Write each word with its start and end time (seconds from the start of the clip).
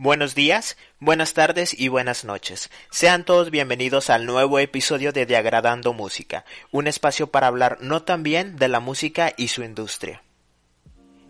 Buenos 0.00 0.36
días, 0.36 0.76
buenas 1.00 1.34
tardes 1.34 1.74
y 1.76 1.88
buenas 1.88 2.24
noches. 2.24 2.70
Sean 2.88 3.24
todos 3.24 3.50
bienvenidos 3.50 4.10
al 4.10 4.26
nuevo 4.26 4.60
episodio 4.60 5.10
de 5.10 5.26
Diagradando 5.26 5.92
Música, 5.92 6.44
un 6.70 6.86
espacio 6.86 7.32
para 7.32 7.48
hablar 7.48 7.78
no 7.80 8.04
tan 8.04 8.22
bien 8.22 8.54
de 8.54 8.68
la 8.68 8.78
música 8.78 9.32
y 9.36 9.48
su 9.48 9.64
industria. 9.64 10.22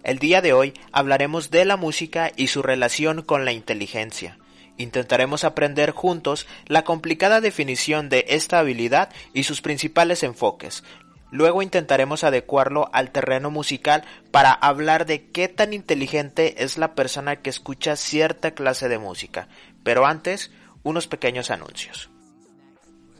El 0.02 0.18
día 0.18 0.42
de 0.42 0.52
hoy 0.52 0.74
hablaremos 0.92 1.50
de 1.50 1.64
la 1.64 1.78
música 1.78 2.30
y 2.36 2.48
su 2.48 2.60
relación 2.60 3.22
con 3.22 3.46
la 3.46 3.52
inteligencia. 3.52 4.36
Intentaremos 4.76 5.44
aprender 5.44 5.92
juntos 5.92 6.46
la 6.66 6.84
complicada 6.84 7.40
definición 7.40 8.10
de 8.10 8.26
esta 8.28 8.58
habilidad 8.58 9.08
y 9.32 9.44
sus 9.44 9.62
principales 9.62 10.22
enfoques, 10.22 10.84
Luego 11.30 11.62
intentaremos 11.62 12.24
adecuarlo 12.24 12.88
al 12.92 13.10
terreno 13.10 13.50
musical 13.50 14.04
para 14.30 14.52
hablar 14.52 15.04
de 15.04 15.30
qué 15.30 15.48
tan 15.48 15.72
inteligente 15.72 16.64
es 16.64 16.78
la 16.78 16.94
persona 16.94 17.36
que 17.36 17.50
escucha 17.50 17.96
cierta 17.96 18.52
clase 18.52 18.88
de 18.88 18.98
música. 18.98 19.48
Pero 19.82 20.06
antes, 20.06 20.50
unos 20.82 21.06
pequeños 21.06 21.50
anuncios. 21.50 22.10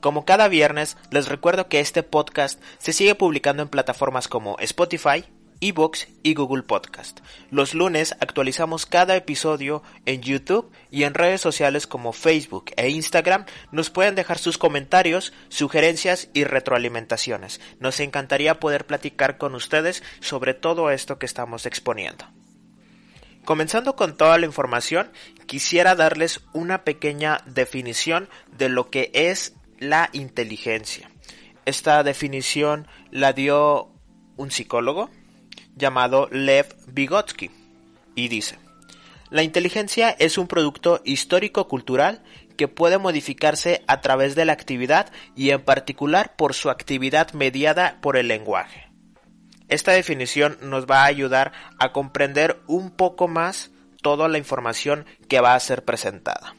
Como 0.00 0.24
cada 0.24 0.48
viernes, 0.48 0.96
les 1.10 1.28
recuerdo 1.28 1.68
que 1.68 1.80
este 1.80 2.02
podcast 2.02 2.62
se 2.78 2.92
sigue 2.92 3.14
publicando 3.14 3.62
en 3.62 3.68
plataformas 3.68 4.28
como 4.28 4.56
Spotify, 4.60 5.24
Evox 5.60 6.08
y 6.22 6.34
Google 6.34 6.62
Podcast. 6.62 7.20
Los 7.50 7.74
lunes 7.74 8.14
actualizamos 8.20 8.86
cada 8.86 9.16
episodio 9.16 9.82
en 10.06 10.22
YouTube 10.22 10.70
y 10.90 11.04
en 11.04 11.14
redes 11.14 11.40
sociales 11.40 11.86
como 11.86 12.12
Facebook 12.12 12.72
e 12.76 12.90
Instagram. 12.90 13.46
Nos 13.72 13.90
pueden 13.90 14.14
dejar 14.14 14.38
sus 14.38 14.58
comentarios, 14.58 15.32
sugerencias 15.48 16.28
y 16.34 16.44
retroalimentaciones. 16.44 17.60
Nos 17.80 18.00
encantaría 18.00 18.60
poder 18.60 18.86
platicar 18.86 19.38
con 19.38 19.54
ustedes 19.54 20.02
sobre 20.20 20.54
todo 20.54 20.90
esto 20.90 21.18
que 21.18 21.26
estamos 21.26 21.66
exponiendo. 21.66 22.26
Comenzando 23.44 23.96
con 23.96 24.16
toda 24.16 24.36
la 24.38 24.46
información, 24.46 25.10
quisiera 25.46 25.94
darles 25.94 26.42
una 26.52 26.84
pequeña 26.84 27.40
definición 27.46 28.28
de 28.56 28.68
lo 28.68 28.90
que 28.90 29.10
es 29.14 29.54
la 29.78 30.10
inteligencia. 30.12 31.10
Esta 31.64 32.02
definición 32.02 32.86
la 33.10 33.32
dio 33.32 33.90
un 34.36 34.50
psicólogo 34.50 35.10
llamado 35.78 36.28
Lev 36.30 36.74
Vygotsky 36.88 37.50
y 38.14 38.28
dice, 38.28 38.58
la 39.30 39.42
inteligencia 39.42 40.10
es 40.10 40.38
un 40.38 40.48
producto 40.48 41.00
histórico-cultural 41.04 42.22
que 42.56 42.68
puede 42.68 42.98
modificarse 42.98 43.84
a 43.86 44.00
través 44.00 44.34
de 44.34 44.44
la 44.44 44.52
actividad 44.52 45.12
y 45.36 45.50
en 45.50 45.62
particular 45.62 46.34
por 46.36 46.54
su 46.54 46.70
actividad 46.70 47.32
mediada 47.32 47.98
por 48.00 48.16
el 48.16 48.28
lenguaje. 48.28 48.90
Esta 49.68 49.92
definición 49.92 50.58
nos 50.62 50.86
va 50.86 51.02
a 51.02 51.06
ayudar 51.06 51.52
a 51.78 51.92
comprender 51.92 52.60
un 52.66 52.90
poco 52.90 53.28
más 53.28 53.70
toda 54.02 54.28
la 54.28 54.38
información 54.38 55.06
que 55.28 55.40
va 55.40 55.54
a 55.54 55.60
ser 55.60 55.84
presentada. 55.84 56.57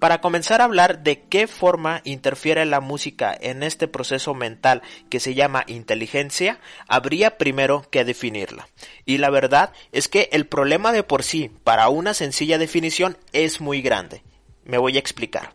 Para 0.00 0.22
comenzar 0.22 0.62
a 0.62 0.64
hablar 0.64 1.02
de 1.02 1.20
qué 1.20 1.46
forma 1.46 2.00
interfiere 2.04 2.64
la 2.64 2.80
música 2.80 3.36
en 3.38 3.62
este 3.62 3.86
proceso 3.86 4.32
mental 4.32 4.80
que 5.10 5.20
se 5.20 5.34
llama 5.34 5.64
inteligencia, 5.66 6.58
habría 6.88 7.36
primero 7.36 7.84
que 7.90 8.06
definirla. 8.06 8.66
Y 9.04 9.18
la 9.18 9.28
verdad 9.28 9.74
es 9.92 10.08
que 10.08 10.30
el 10.32 10.46
problema 10.46 10.92
de 10.92 11.02
por 11.02 11.22
sí, 11.22 11.50
para 11.64 11.90
una 11.90 12.14
sencilla 12.14 12.56
definición, 12.56 13.18
es 13.34 13.60
muy 13.60 13.82
grande. 13.82 14.22
Me 14.64 14.78
voy 14.78 14.96
a 14.96 15.00
explicar. 15.00 15.52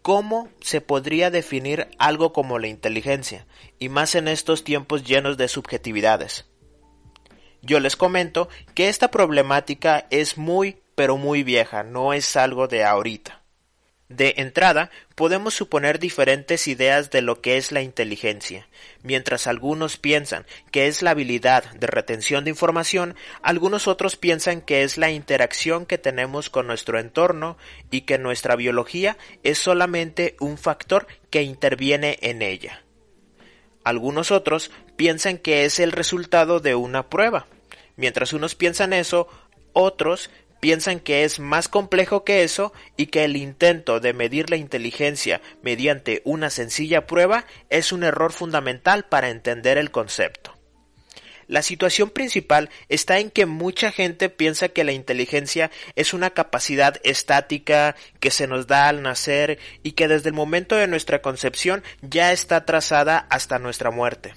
¿Cómo 0.00 0.48
se 0.60 0.80
podría 0.80 1.32
definir 1.32 1.88
algo 1.98 2.32
como 2.32 2.60
la 2.60 2.68
inteligencia? 2.68 3.46
Y 3.80 3.88
más 3.88 4.14
en 4.14 4.28
estos 4.28 4.62
tiempos 4.62 5.02
llenos 5.02 5.36
de 5.38 5.48
subjetividades. 5.48 6.44
Yo 7.62 7.80
les 7.80 7.96
comento 7.96 8.48
que 8.74 8.88
esta 8.88 9.10
problemática 9.10 10.06
es 10.10 10.38
muy, 10.38 10.78
pero 10.94 11.16
muy 11.16 11.42
vieja, 11.42 11.82
no 11.82 12.12
es 12.12 12.36
algo 12.36 12.68
de 12.68 12.84
ahorita. 12.84 13.42
De 14.08 14.34
entrada, 14.36 14.90
podemos 15.16 15.54
suponer 15.54 15.98
diferentes 15.98 16.68
ideas 16.68 17.10
de 17.10 17.22
lo 17.22 17.40
que 17.40 17.56
es 17.56 17.72
la 17.72 17.82
inteligencia. 17.82 18.68
Mientras 19.02 19.48
algunos 19.48 19.96
piensan 19.96 20.46
que 20.70 20.86
es 20.86 21.02
la 21.02 21.10
habilidad 21.10 21.64
de 21.72 21.88
retención 21.88 22.44
de 22.44 22.50
información, 22.50 23.16
algunos 23.42 23.88
otros 23.88 24.14
piensan 24.14 24.60
que 24.60 24.84
es 24.84 24.96
la 24.96 25.10
interacción 25.10 25.86
que 25.86 25.98
tenemos 25.98 26.50
con 26.50 26.68
nuestro 26.68 27.00
entorno 27.00 27.58
y 27.90 28.02
que 28.02 28.16
nuestra 28.16 28.54
biología 28.54 29.18
es 29.42 29.58
solamente 29.58 30.36
un 30.38 30.56
factor 30.56 31.08
que 31.30 31.42
interviene 31.42 32.18
en 32.22 32.42
ella. 32.42 32.84
Algunos 33.82 34.30
otros 34.30 34.70
piensan 34.94 35.38
que 35.38 35.64
es 35.64 35.80
el 35.80 35.90
resultado 35.90 36.60
de 36.60 36.76
una 36.76 37.08
prueba. 37.08 37.46
Mientras 37.96 38.32
unos 38.32 38.54
piensan 38.54 38.92
eso, 38.92 39.28
otros 39.72 40.30
piensan 40.66 40.98
que 40.98 41.22
es 41.22 41.38
más 41.38 41.68
complejo 41.68 42.24
que 42.24 42.42
eso 42.42 42.72
y 42.96 43.06
que 43.06 43.22
el 43.22 43.36
intento 43.36 44.00
de 44.00 44.12
medir 44.12 44.50
la 44.50 44.56
inteligencia 44.56 45.40
mediante 45.62 46.22
una 46.24 46.50
sencilla 46.50 47.06
prueba 47.06 47.46
es 47.70 47.92
un 47.92 48.02
error 48.02 48.32
fundamental 48.32 49.04
para 49.04 49.30
entender 49.30 49.78
el 49.78 49.92
concepto. 49.92 50.56
La 51.46 51.62
situación 51.62 52.10
principal 52.10 52.68
está 52.88 53.20
en 53.20 53.30
que 53.30 53.46
mucha 53.46 53.92
gente 53.92 54.28
piensa 54.28 54.68
que 54.68 54.82
la 54.82 54.90
inteligencia 54.90 55.70
es 55.94 56.12
una 56.12 56.30
capacidad 56.30 56.96
estática 57.04 57.94
que 58.18 58.32
se 58.32 58.48
nos 58.48 58.66
da 58.66 58.88
al 58.88 59.02
nacer 59.02 59.60
y 59.84 59.92
que 59.92 60.08
desde 60.08 60.30
el 60.30 60.34
momento 60.34 60.74
de 60.74 60.88
nuestra 60.88 61.22
concepción 61.22 61.84
ya 62.02 62.32
está 62.32 62.64
trazada 62.64 63.18
hasta 63.30 63.60
nuestra 63.60 63.92
muerte. 63.92 64.34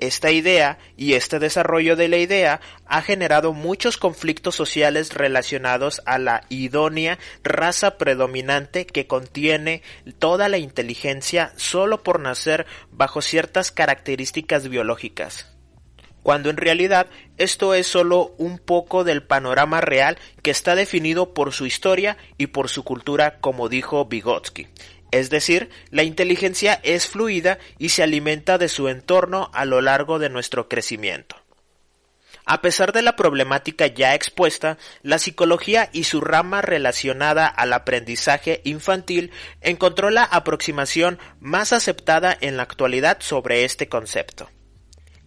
Esta 0.00 0.30
idea 0.30 0.78
y 0.96 1.12
este 1.12 1.38
desarrollo 1.38 1.94
de 1.94 2.08
la 2.08 2.16
idea 2.16 2.60
ha 2.86 3.02
generado 3.02 3.52
muchos 3.52 3.98
conflictos 3.98 4.54
sociales 4.54 5.12
relacionados 5.12 6.00
a 6.06 6.18
la 6.18 6.42
idónea 6.48 7.18
raza 7.44 7.98
predominante 7.98 8.86
que 8.86 9.06
contiene 9.06 9.82
toda 10.18 10.48
la 10.48 10.56
inteligencia 10.56 11.52
solo 11.56 12.02
por 12.02 12.18
nacer 12.18 12.66
bajo 12.90 13.20
ciertas 13.20 13.70
características 13.72 14.68
biológicas 14.68 15.46
cuando 16.22 16.50
en 16.50 16.56
realidad 16.56 17.06
esto 17.38 17.74
es 17.74 17.86
solo 17.86 18.34
un 18.38 18.58
poco 18.58 19.04
del 19.04 19.22
panorama 19.22 19.80
real 19.80 20.18
que 20.42 20.50
está 20.50 20.74
definido 20.74 21.32
por 21.32 21.52
su 21.52 21.66
historia 21.66 22.16
y 22.36 22.48
por 22.48 22.68
su 22.68 22.84
cultura, 22.84 23.38
como 23.40 23.68
dijo 23.68 24.04
Vygotsky. 24.04 24.68
Es 25.10 25.30
decir, 25.30 25.70
la 25.90 26.02
inteligencia 26.02 26.80
es 26.82 27.06
fluida 27.06 27.58
y 27.78 27.90
se 27.90 28.02
alimenta 28.02 28.58
de 28.58 28.68
su 28.68 28.88
entorno 28.88 29.50
a 29.52 29.64
lo 29.64 29.80
largo 29.80 30.18
de 30.18 30.28
nuestro 30.28 30.68
crecimiento. 30.68 31.36
A 32.46 32.62
pesar 32.62 32.92
de 32.92 33.02
la 33.02 33.16
problemática 33.16 33.86
ya 33.86 34.14
expuesta, 34.14 34.76
la 35.02 35.18
psicología 35.18 35.88
y 35.92 36.04
su 36.04 36.20
rama 36.20 36.62
relacionada 36.62 37.46
al 37.46 37.72
aprendizaje 37.72 38.60
infantil 38.64 39.30
encontró 39.60 40.10
la 40.10 40.24
aproximación 40.24 41.18
más 41.38 41.72
aceptada 41.72 42.36
en 42.40 42.56
la 42.56 42.64
actualidad 42.64 43.18
sobre 43.20 43.64
este 43.64 43.88
concepto. 43.88 44.50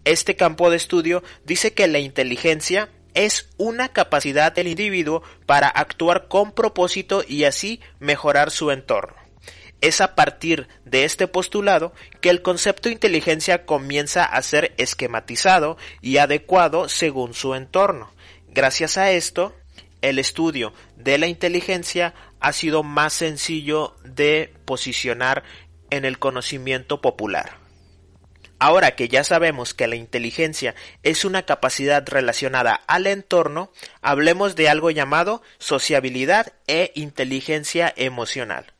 Este 0.05 0.35
campo 0.35 0.69
de 0.69 0.77
estudio 0.77 1.23
dice 1.45 1.73
que 1.73 1.87
la 1.87 1.99
inteligencia 1.99 2.89
es 3.13 3.49
una 3.57 3.89
capacidad 3.89 4.51
del 4.51 4.67
individuo 4.67 5.23
para 5.45 5.69
actuar 5.69 6.27
con 6.27 6.51
propósito 6.51 7.23
y 7.25 7.45
así 7.45 7.79
mejorar 7.99 8.51
su 8.51 8.71
entorno. 8.71 9.22
Es 9.83 9.99
a 9.99 10.15
partir 10.15 10.69
de 10.85 11.03
este 11.03 11.27
postulado 11.27 11.91
que 12.21 12.29
el 12.29 12.41
concepto 12.41 12.87
inteligencia 12.87 13.65
comienza 13.65 14.23
a 14.23 14.41
ser 14.41 14.73
esquematizado 14.77 15.75
y 15.99 16.19
adecuado 16.19 16.87
según 16.87 17.33
su 17.33 17.53
entorno. 17.53 18.13
Gracias 18.47 18.97
a 18.97 19.11
esto, 19.11 19.53
el 20.01 20.19
estudio 20.19 20.71
de 20.95 21.17
la 21.17 21.27
inteligencia 21.27 22.13
ha 22.39 22.53
sido 22.53 22.83
más 22.83 23.11
sencillo 23.11 23.97
de 24.05 24.53
posicionar 24.63 25.43
en 25.89 26.05
el 26.05 26.17
conocimiento 26.17 27.01
popular. 27.01 27.57
Ahora 28.59 28.95
que 28.95 29.09
ya 29.09 29.25
sabemos 29.25 29.73
que 29.73 29.87
la 29.87 29.97
inteligencia 29.97 30.75
es 31.01 31.25
una 31.25 31.43
capacidad 31.43 32.07
relacionada 32.07 32.73
al 32.87 33.05
entorno, 33.05 33.73
hablemos 34.01 34.55
de 34.55 34.69
algo 34.69 34.91
llamado 34.91 35.41
sociabilidad 35.57 36.53
e 36.67 36.93
inteligencia 36.95 37.93
emocional. 37.97 38.73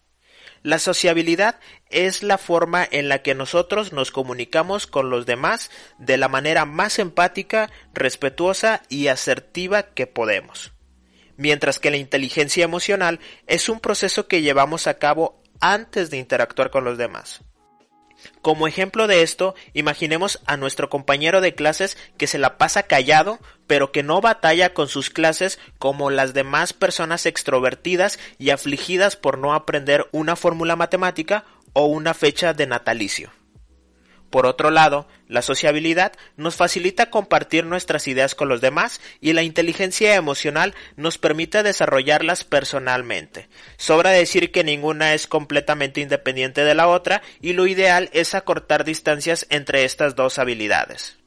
La 0.63 0.80
sociabilidad 0.80 1.60
es 1.89 2.24
la 2.24 2.38
forma 2.38 2.88
en 2.89 3.10
la 3.10 3.21
que 3.21 3.36
nosotros 3.36 3.92
nos 3.92 4.12
comunicamos 4.12 4.88
con 4.88 5.10
los 5.10 5.25
demás 5.25 5.69
de 5.98 6.15
la 6.15 6.30
manera 6.30 6.63
más 6.63 7.00
empática, 7.00 7.69
respetuosa 7.94 8.81
y 8.88 9.07
asertiva 9.07 9.83
que 9.83 10.07
podemos. 10.07 10.71
Mientras 11.36 11.80
que 11.80 11.92
la 11.92 11.98
inteligencia 11.98 12.63
emocional 12.63 13.19
es 13.45 13.68
un 13.68 13.81
proceso 13.81 14.27
que 14.27 14.42
llevamos 14.42 14.88
a 14.88 15.00
cabo 15.00 15.44
antes 15.60 16.10
de 16.10 16.18
interactuar 16.18 16.71
con 16.71 16.86
los 16.86 16.98
demás. 16.98 17.42
Como 18.42 18.68
ejemplo 18.68 19.07
de 19.07 19.21
esto, 19.21 19.56
imaginemos 19.74 20.39
a 20.45 20.56
nuestro 20.56 20.89
compañero 20.89 21.42
de 21.42 21.56
clases 21.56 21.98
que 22.18 22.27
se 22.27 22.38
la 22.38 22.57
pasa 22.57 22.83
callado, 22.83 23.39
pero 23.68 23.92
que 23.92 24.04
no 24.04 24.21
batalla 24.21 24.74
con 24.74 24.88
sus 24.88 25.10
clases 25.10 25.60
como 25.80 26.10
las 26.10 26.33
demás 26.33 26.74
personas 26.74 27.25
extrovertidas 27.25 28.19
y 28.38 28.50
afligidas 28.50 29.15
por 29.15 29.38
no 29.38 29.54
aprender 29.54 30.07
una 30.12 30.36
fórmula 30.36 30.75
matemática 30.75 31.45
o 31.74 31.86
una 31.86 32.13
fecha 32.13 32.54
de 32.54 32.68
natalicio. 32.68 33.31
Por 34.33 34.48
otro 34.48 34.71
lado, 34.71 35.07
la 35.27 35.44
sociabilidad 35.44 36.13
nos 36.38 36.56
facilita 36.56 37.12
compartir 37.12 37.68
nuestras 37.68 38.07
ideas 38.07 38.33
con 38.33 38.50
los 38.50 38.62
demás 38.62 39.00
y 39.21 39.33
la 39.33 39.44
inteligencia 39.44 40.15
emocional 40.15 40.74
nos 40.95 41.19
permite 41.19 41.62
desarrollarlas 41.62 42.44
personalmente. 42.44 43.48
Sobra 43.77 44.10
decir 44.10 44.51
que 44.51 44.63
ninguna 44.63 45.13
es 45.13 45.27
completamente 45.27 46.01
independiente 46.01 46.63
de 46.63 46.74
la 46.74 46.88
otra 46.88 47.21
y 47.42 47.54
lo 47.54 47.68
ideal 47.68 48.10
es 48.12 48.33
acortar 48.33 48.86
distancias 48.86 49.45
entre 49.51 49.83
estas 49.86 50.15
dos 50.15 50.39
habilidades. 50.39 51.23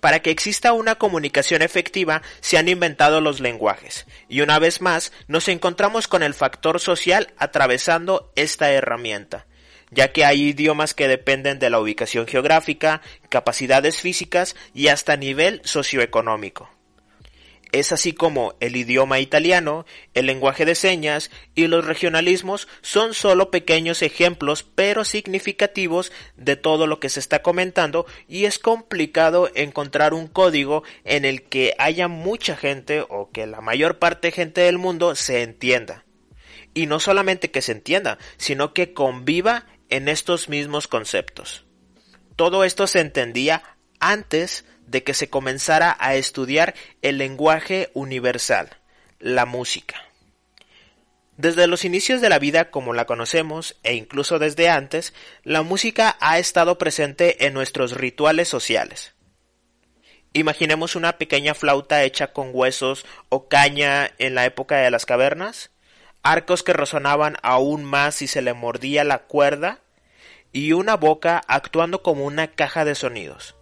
Para 0.00 0.20
que 0.20 0.30
exista 0.30 0.72
una 0.72 0.96
comunicación 0.96 1.62
efectiva 1.62 2.22
se 2.40 2.58
han 2.58 2.68
inventado 2.68 3.20
los 3.20 3.40
lenguajes, 3.40 4.06
y 4.28 4.40
una 4.40 4.58
vez 4.58 4.80
más 4.80 5.12
nos 5.26 5.48
encontramos 5.48 6.08
con 6.08 6.22
el 6.22 6.34
factor 6.34 6.80
social 6.80 7.32
atravesando 7.36 8.32
esta 8.36 8.70
herramienta 8.70 9.46
ya 9.90 10.12
que 10.12 10.24
hay 10.24 10.42
idiomas 10.42 10.94
que 10.94 11.08
dependen 11.08 11.58
de 11.58 11.70
la 11.70 11.80
ubicación 11.80 12.26
geográfica, 12.26 13.00
capacidades 13.30 14.00
físicas 14.00 14.54
y 14.74 14.88
hasta 14.88 15.16
nivel 15.16 15.62
socioeconómico. 15.64 16.68
Es 17.70 17.92
así 17.92 18.12
como 18.12 18.54
el 18.60 18.76
idioma 18.76 19.20
italiano, 19.20 19.84
el 20.14 20.26
lenguaje 20.26 20.64
de 20.64 20.74
señas 20.74 21.30
y 21.54 21.66
los 21.66 21.84
regionalismos 21.84 22.66
son 22.80 23.12
solo 23.12 23.50
pequeños 23.50 24.00
ejemplos 24.00 24.62
pero 24.62 25.04
significativos 25.04 26.10
de 26.36 26.56
todo 26.56 26.86
lo 26.86 26.98
que 26.98 27.10
se 27.10 27.20
está 27.20 27.42
comentando 27.42 28.06
y 28.26 28.46
es 28.46 28.58
complicado 28.58 29.50
encontrar 29.54 30.14
un 30.14 30.28
código 30.28 30.82
en 31.04 31.26
el 31.26 31.42
que 31.42 31.74
haya 31.78 32.08
mucha 32.08 32.56
gente 32.56 33.04
o 33.06 33.30
que 33.30 33.46
la 33.46 33.60
mayor 33.60 33.98
parte 33.98 34.28
de 34.28 34.32
gente 34.32 34.60
del 34.62 34.78
mundo 34.78 35.14
se 35.14 35.42
entienda. 35.42 36.04
Y 36.72 36.86
no 36.86 37.00
solamente 37.00 37.50
que 37.50 37.60
se 37.60 37.72
entienda, 37.72 38.18
sino 38.38 38.72
que 38.72 38.94
conviva 38.94 39.66
en 39.90 40.08
estos 40.08 40.48
mismos 40.48 40.86
conceptos. 40.86 41.64
Todo 42.36 42.64
esto 42.64 42.86
se 42.86 43.00
entendía 43.00 43.62
antes 44.00 44.64
de 44.88 45.02
que 45.02 45.14
se 45.14 45.28
comenzara 45.28 45.96
a 46.00 46.14
estudiar 46.14 46.74
el 47.02 47.18
lenguaje 47.18 47.90
universal, 47.94 48.70
la 49.18 49.46
música. 49.46 50.02
Desde 51.36 51.68
los 51.68 51.84
inicios 51.84 52.20
de 52.20 52.28
la 52.28 52.40
vida 52.40 52.70
como 52.70 52.94
la 52.94 53.04
conocemos, 53.04 53.76
e 53.84 53.94
incluso 53.94 54.40
desde 54.40 54.68
antes, 54.68 55.14
la 55.44 55.62
música 55.62 56.16
ha 56.20 56.38
estado 56.38 56.78
presente 56.78 57.46
en 57.46 57.54
nuestros 57.54 57.92
rituales 57.92 58.48
sociales. 58.48 59.14
Imaginemos 60.32 60.96
una 60.96 61.16
pequeña 61.16 61.54
flauta 61.54 62.02
hecha 62.02 62.32
con 62.32 62.50
huesos 62.52 63.06
o 63.28 63.48
caña 63.48 64.10
en 64.18 64.34
la 64.34 64.46
época 64.46 64.78
de 64.78 64.90
las 64.90 65.06
cavernas, 65.06 65.70
arcos 66.22 66.62
que 66.62 66.72
resonaban 66.72 67.36
aún 67.42 67.84
más 67.84 68.16
si 68.16 68.26
se 68.26 68.42
le 68.42 68.52
mordía 68.52 69.04
la 69.04 69.20
cuerda, 69.20 69.80
y 70.52 70.72
una 70.72 70.96
boca 70.96 71.42
actuando 71.46 72.02
como 72.02 72.24
una 72.24 72.48
caja 72.48 72.84
de 72.84 72.94
sonidos. 72.94 73.57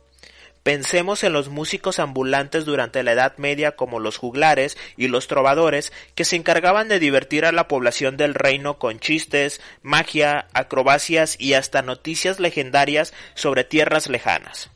Pensemos 0.67 1.23
en 1.23 1.33
los 1.33 1.49
músicos 1.49 2.01
ambulantes 2.01 2.65
durante 2.65 3.05
la 3.05 3.13
Edad 3.13 3.39
Media 3.39 3.77
como 3.77 4.01
los 4.01 4.17
juglares 4.17 4.77
y 4.97 5.07
los 5.07 5.29
trovadores 5.29 5.93
que 6.17 6.25
se 6.25 6.35
encargaban 6.35 6.89
de 6.89 6.99
divertir 6.99 7.45
a 7.45 7.53
la 7.53 7.69
población 7.69 8.17
del 8.17 8.35
reino 8.35 8.77
con 8.77 8.99
chistes, 8.99 9.61
magia, 9.83 10.49
acrobacias 10.55 11.37
y 11.39 11.55
hasta 11.55 11.83
noticias 11.83 12.41
legendarias 12.41 13.15
sobre 13.37 13.63
tierras 13.63 14.09
lejanas. 14.09 14.73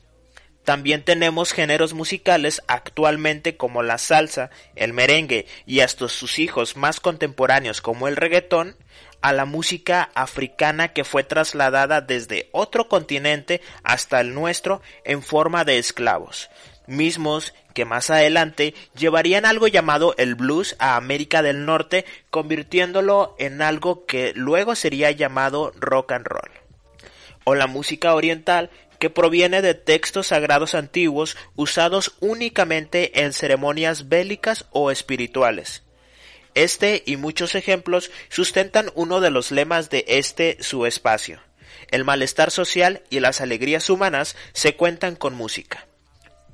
También 0.63 1.03
tenemos 1.03 1.51
géneros 1.51 1.93
musicales 1.93 2.61
actualmente 2.67 3.57
como 3.57 3.83
la 3.83 3.97
salsa, 3.97 4.49
el 4.77 4.93
merengue 4.93 5.45
y 5.65 5.81
hasta 5.81 6.07
sus 6.07 6.39
hijos 6.39 6.77
más 6.77 7.01
contemporáneos 7.01 7.81
como 7.81 8.07
el 8.07 8.15
reggaetón, 8.15 8.77
a 9.21 9.33
la 9.33 9.45
música 9.45 10.09
africana 10.15 10.89
que 10.89 11.03
fue 11.03 11.23
trasladada 11.23 12.01
desde 12.01 12.49
otro 12.51 12.87
continente 12.87 13.61
hasta 13.83 14.19
el 14.19 14.33
nuestro 14.33 14.81
en 15.03 15.21
forma 15.21 15.63
de 15.63 15.77
esclavos, 15.77 16.49
mismos 16.87 17.53
que 17.73 17.85
más 17.85 18.09
adelante 18.09 18.73
llevarían 18.95 19.45
algo 19.45 19.67
llamado 19.67 20.13
el 20.17 20.35
blues 20.35 20.75
a 20.79 20.95
América 20.95 21.41
del 21.41 21.65
Norte, 21.65 22.05
convirtiéndolo 22.29 23.35
en 23.39 23.61
algo 23.61 24.05
que 24.05 24.33
luego 24.35 24.75
sería 24.75 25.11
llamado 25.11 25.71
rock 25.79 26.11
and 26.11 26.27
roll. 26.27 26.51
O 27.43 27.55
la 27.55 27.67
música 27.67 28.13
oriental 28.13 28.69
que 28.99 29.09
proviene 29.09 29.63
de 29.63 29.73
textos 29.73 30.27
sagrados 30.27 30.75
antiguos 30.75 31.35
usados 31.55 32.15
únicamente 32.19 33.23
en 33.23 33.33
ceremonias 33.33 34.09
bélicas 34.09 34.67
o 34.71 34.91
espirituales. 34.91 35.83
Este 36.53 37.03
y 37.05 37.17
muchos 37.17 37.55
ejemplos 37.55 38.11
sustentan 38.29 38.91
uno 38.95 39.21
de 39.21 39.31
los 39.31 39.51
lemas 39.51 39.89
de 39.89 40.03
este 40.07 40.57
su 40.61 40.85
espacio. 40.85 41.39
El 41.89 42.03
malestar 42.03 42.51
social 42.51 43.03
y 43.09 43.19
las 43.19 43.41
alegrías 43.41 43.89
humanas 43.89 44.35
se 44.53 44.75
cuentan 44.75 45.15
con 45.15 45.33
música. 45.33 45.87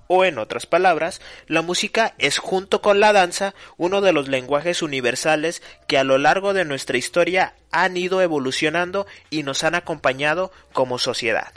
O 0.08 0.24
en 0.24 0.38
otras 0.38 0.66
palabras, 0.66 1.22
la 1.48 1.62
música 1.62 2.16
es 2.18 2.38
junto 2.38 2.82
con 2.82 3.00
la 3.00 3.12
danza 3.12 3.54
uno 3.76 4.02
de 4.02 4.14
los 4.14 4.30
lenguajes 4.30 4.82
universales 4.82 5.62
que 5.88 5.98
a 5.98 6.06
lo 6.06 6.18
largo 6.18 6.54
de 6.54 6.64
nuestra 6.64 6.98
historia 6.98 7.56
han 7.72 7.98
ido 7.98 8.22
evolucionando 8.22 9.06
y 9.30 9.44
nos 9.44 9.64
han 9.64 9.76
acompañado 9.76 10.52
como 10.72 10.98
sociedad. 10.98 11.52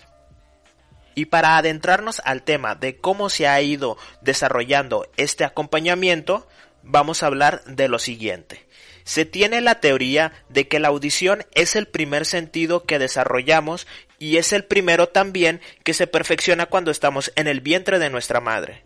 Y 1.14 1.26
para 1.26 1.58
adentrarnos 1.58 2.20
al 2.25 2.42
tema 2.42 2.75
de 2.75 2.96
cómo 2.96 3.31
se 3.31 3.46
ha 3.46 3.60
ido 3.60 3.96
desarrollando 4.20 5.08
este 5.16 5.44
acompañamiento, 5.44 6.48
vamos 6.82 7.22
a 7.22 7.26
hablar 7.26 7.64
de 7.64 7.88
lo 7.88 7.98
siguiente. 7.98 8.66
Se 9.04 9.24
tiene 9.24 9.60
la 9.60 9.80
teoría 9.80 10.32
de 10.48 10.68
que 10.68 10.78
la 10.78 10.88
audición 10.88 11.44
es 11.54 11.74
el 11.74 11.86
primer 11.86 12.26
sentido 12.26 12.84
que 12.84 12.98
desarrollamos 12.98 13.86
y 14.18 14.36
es 14.36 14.52
el 14.52 14.64
primero 14.64 15.08
también 15.08 15.60
que 15.82 15.94
se 15.94 16.06
perfecciona 16.06 16.66
cuando 16.66 16.90
estamos 16.90 17.32
en 17.36 17.48
el 17.48 17.60
vientre 17.60 17.98
de 17.98 18.10
nuestra 18.10 18.40
madre. 18.40 18.84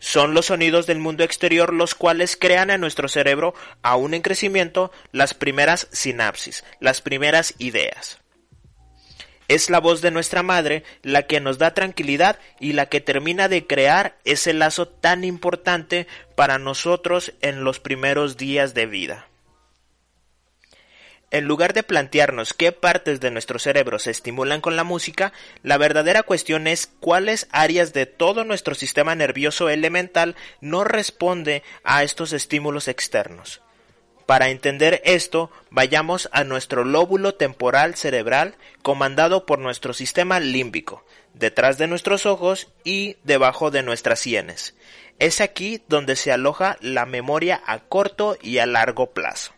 Son 0.00 0.32
los 0.32 0.46
sonidos 0.46 0.86
del 0.86 0.98
mundo 0.98 1.24
exterior 1.24 1.72
los 1.72 1.94
cuales 1.94 2.36
crean 2.36 2.70
en 2.70 2.80
nuestro 2.80 3.08
cerebro, 3.08 3.54
aún 3.82 4.14
en 4.14 4.22
crecimiento, 4.22 4.92
las 5.10 5.34
primeras 5.34 5.88
sinapsis, 5.90 6.64
las 6.78 7.00
primeras 7.00 7.54
ideas. 7.58 8.17
Es 9.48 9.70
la 9.70 9.80
voz 9.80 10.02
de 10.02 10.10
nuestra 10.10 10.42
madre 10.42 10.84
la 11.02 11.22
que 11.22 11.40
nos 11.40 11.56
da 11.56 11.72
tranquilidad 11.72 12.38
y 12.60 12.72
la 12.74 12.86
que 12.86 13.00
termina 13.00 13.48
de 13.48 13.66
crear 13.66 14.18
ese 14.24 14.52
lazo 14.52 14.86
tan 14.86 15.24
importante 15.24 16.06
para 16.36 16.58
nosotros 16.58 17.32
en 17.40 17.64
los 17.64 17.80
primeros 17.80 18.36
días 18.36 18.74
de 18.74 18.86
vida. 18.86 19.26
En 21.30 21.44
lugar 21.44 21.74
de 21.74 21.82
plantearnos 21.82 22.54
qué 22.54 22.72
partes 22.72 23.20
de 23.20 23.30
nuestro 23.30 23.58
cerebro 23.58 23.98
se 23.98 24.10
estimulan 24.10 24.62
con 24.62 24.76
la 24.76 24.84
música, 24.84 25.32
la 25.62 25.76
verdadera 25.76 26.22
cuestión 26.22 26.66
es 26.66 26.86
cuáles 26.86 27.48
áreas 27.50 27.92
de 27.92 28.06
todo 28.06 28.44
nuestro 28.44 28.74
sistema 28.74 29.14
nervioso 29.14 29.68
elemental 29.68 30.36
no 30.62 30.84
responde 30.84 31.62
a 31.84 32.02
estos 32.02 32.32
estímulos 32.32 32.88
externos. 32.88 33.60
Para 34.28 34.50
entender 34.50 35.00
esto, 35.06 35.50
vayamos 35.70 36.28
a 36.32 36.44
nuestro 36.44 36.84
lóbulo 36.84 37.36
temporal 37.36 37.94
cerebral 37.94 38.56
comandado 38.82 39.46
por 39.46 39.58
nuestro 39.58 39.94
sistema 39.94 40.38
límbico, 40.38 41.02
detrás 41.32 41.78
de 41.78 41.86
nuestros 41.86 42.26
ojos 42.26 42.70
y 42.84 43.16
debajo 43.24 43.70
de 43.70 43.82
nuestras 43.82 44.20
sienes. 44.20 44.74
Es 45.18 45.40
aquí 45.40 45.82
donde 45.88 46.14
se 46.14 46.30
aloja 46.30 46.76
la 46.82 47.06
memoria 47.06 47.62
a 47.64 47.78
corto 47.78 48.36
y 48.42 48.58
a 48.58 48.66
largo 48.66 49.12
plazo. 49.12 49.54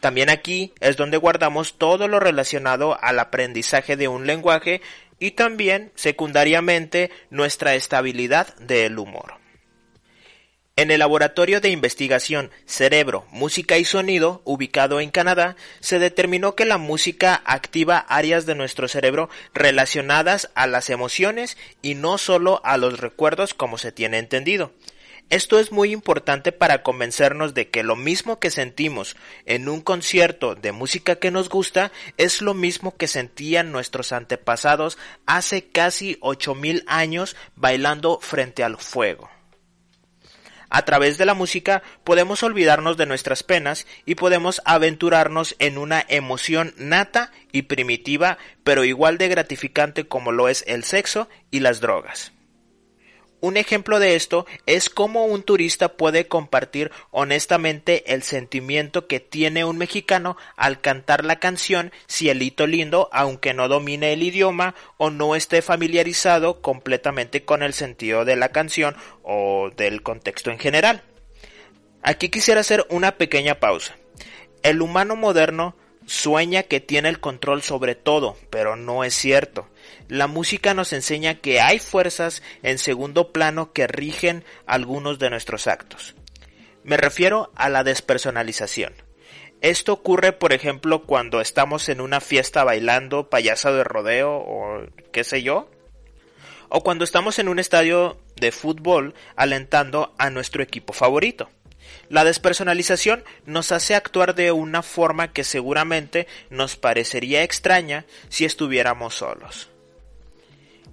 También 0.00 0.30
aquí 0.30 0.72
es 0.80 0.96
donde 0.96 1.18
guardamos 1.18 1.76
todo 1.76 2.08
lo 2.08 2.20
relacionado 2.20 2.98
al 3.02 3.18
aprendizaje 3.18 3.98
de 3.98 4.08
un 4.08 4.26
lenguaje 4.26 4.80
y 5.18 5.32
también, 5.32 5.92
secundariamente, 5.94 7.10
nuestra 7.28 7.74
estabilidad 7.74 8.56
del 8.56 8.98
humor. 8.98 9.39
En 10.76 10.90
el 10.90 11.00
Laboratorio 11.00 11.60
de 11.60 11.68
Investigación 11.68 12.50
Cerebro, 12.64 13.26
Música 13.30 13.76
y 13.76 13.84
Sonido, 13.84 14.40
ubicado 14.44 15.00
en 15.00 15.10
Canadá, 15.10 15.56
se 15.80 15.98
determinó 15.98 16.54
que 16.54 16.64
la 16.64 16.78
música 16.78 17.42
activa 17.44 17.98
áreas 17.98 18.46
de 18.46 18.54
nuestro 18.54 18.88
cerebro 18.88 19.28
relacionadas 19.52 20.50
a 20.54 20.66
las 20.66 20.88
emociones 20.88 21.58
y 21.82 21.96
no 21.96 22.16
solo 22.16 22.62
a 22.64 22.78
los 22.78 22.98
recuerdos 22.98 23.52
como 23.52 23.76
se 23.76 23.92
tiene 23.92 24.18
entendido. 24.18 24.72
Esto 25.28 25.60
es 25.60 25.70
muy 25.70 25.92
importante 25.92 26.50
para 26.50 26.82
convencernos 26.82 27.54
de 27.54 27.68
que 27.68 27.84
lo 27.84 27.94
mismo 27.94 28.40
que 28.40 28.50
sentimos 28.50 29.16
en 29.46 29.68
un 29.68 29.80
concierto 29.80 30.56
de 30.56 30.72
música 30.72 31.16
que 31.16 31.30
nos 31.30 31.48
gusta 31.48 31.92
es 32.16 32.42
lo 32.42 32.54
mismo 32.54 32.96
que 32.96 33.06
sentían 33.06 33.70
nuestros 33.70 34.12
antepasados 34.12 34.98
hace 35.26 35.68
casi 35.68 36.16
ocho 36.20 36.54
mil 36.54 36.82
años 36.88 37.36
bailando 37.54 38.18
frente 38.20 38.64
al 38.64 38.76
fuego. 38.78 39.30
A 40.70 40.82
través 40.84 41.18
de 41.18 41.26
la 41.26 41.34
música 41.34 41.82
podemos 42.04 42.42
olvidarnos 42.42 42.96
de 42.96 43.06
nuestras 43.06 43.42
penas 43.42 43.86
y 44.06 44.14
podemos 44.14 44.62
aventurarnos 44.64 45.56
en 45.58 45.76
una 45.76 46.04
emoción 46.08 46.74
nata 46.78 47.32
y 47.52 47.62
primitiva, 47.62 48.38
pero 48.64 48.84
igual 48.84 49.18
de 49.18 49.28
gratificante 49.28 50.06
como 50.06 50.32
lo 50.32 50.48
es 50.48 50.64
el 50.66 50.84
sexo 50.84 51.28
y 51.50 51.60
las 51.60 51.80
drogas. 51.80 52.32
Un 53.40 53.56
ejemplo 53.56 53.98
de 53.98 54.16
esto 54.16 54.44
es 54.66 54.90
cómo 54.90 55.24
un 55.24 55.42
turista 55.42 55.96
puede 55.96 56.28
compartir 56.28 56.90
honestamente 57.10 58.12
el 58.12 58.22
sentimiento 58.22 59.06
que 59.06 59.18
tiene 59.18 59.64
un 59.64 59.78
mexicano 59.78 60.36
al 60.56 60.80
cantar 60.82 61.24
la 61.24 61.36
canción 61.36 61.90
Cielito 62.06 62.66
Lindo 62.66 63.08
aunque 63.12 63.54
no 63.54 63.68
domine 63.68 64.12
el 64.12 64.22
idioma 64.22 64.74
o 64.98 65.08
no 65.08 65.36
esté 65.36 65.62
familiarizado 65.62 66.60
completamente 66.60 67.44
con 67.44 67.62
el 67.62 67.72
sentido 67.72 68.26
de 68.26 68.36
la 68.36 68.50
canción 68.50 68.94
o 69.22 69.70
del 69.74 70.02
contexto 70.02 70.50
en 70.50 70.58
general. 70.58 71.02
Aquí 72.02 72.28
quisiera 72.28 72.60
hacer 72.60 72.86
una 72.90 73.12
pequeña 73.12 73.56
pausa. 73.56 73.96
El 74.62 74.82
humano 74.82 75.16
moderno 75.16 75.76
sueña 76.06 76.64
que 76.64 76.80
tiene 76.80 77.08
el 77.08 77.20
control 77.20 77.62
sobre 77.62 77.94
todo, 77.94 78.36
pero 78.50 78.76
no 78.76 79.04
es 79.04 79.14
cierto. 79.14 79.68
La 80.08 80.26
música 80.26 80.74
nos 80.74 80.92
enseña 80.92 81.36
que 81.36 81.60
hay 81.60 81.78
fuerzas 81.78 82.42
en 82.62 82.78
segundo 82.78 83.32
plano 83.32 83.72
que 83.72 83.86
rigen 83.86 84.44
algunos 84.66 85.18
de 85.18 85.30
nuestros 85.30 85.66
actos. 85.66 86.14
Me 86.82 86.96
refiero 86.96 87.52
a 87.54 87.68
la 87.68 87.84
despersonalización. 87.84 88.94
Esto 89.60 89.92
ocurre, 89.92 90.32
por 90.32 90.54
ejemplo, 90.54 91.02
cuando 91.02 91.40
estamos 91.40 91.90
en 91.90 92.00
una 92.00 92.20
fiesta 92.20 92.64
bailando 92.64 93.28
payaso 93.28 93.74
de 93.74 93.84
rodeo 93.84 94.36
o 94.36 94.86
qué 95.12 95.22
sé 95.22 95.42
yo. 95.42 95.70
O 96.70 96.82
cuando 96.82 97.04
estamos 97.04 97.38
en 97.38 97.48
un 97.48 97.58
estadio 97.58 98.18
de 98.36 98.52
fútbol 98.52 99.14
alentando 99.36 100.14
a 100.18 100.30
nuestro 100.30 100.62
equipo 100.62 100.92
favorito. 100.92 101.50
La 102.08 102.24
despersonalización 102.24 103.24
nos 103.44 103.72
hace 103.72 103.94
actuar 103.94 104.34
de 104.34 104.52
una 104.52 104.82
forma 104.82 105.32
que 105.32 105.44
seguramente 105.44 106.26
nos 106.48 106.76
parecería 106.76 107.42
extraña 107.42 108.06
si 108.28 108.44
estuviéramos 108.44 109.16
solos. 109.16 109.68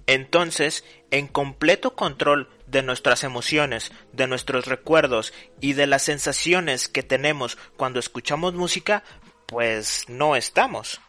Entonces, 0.08 0.84
en 1.10 1.28
completo 1.28 1.94
control 1.94 2.48
de 2.66 2.82
nuestras 2.82 3.24
emociones, 3.24 3.92
de 4.14 4.26
nuestros 4.26 4.64
recuerdos 4.64 5.34
y 5.60 5.74
de 5.74 5.86
las 5.86 6.02
sensaciones 6.02 6.88
que 6.88 7.02
tenemos 7.02 7.58
cuando 7.76 8.00
escuchamos 8.00 8.54
música, 8.54 9.04
pues 9.44 10.06
no 10.08 10.34
estamos. 10.34 11.02